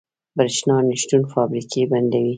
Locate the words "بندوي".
1.91-2.29